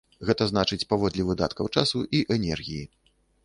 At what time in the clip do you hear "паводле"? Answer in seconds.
0.93-1.27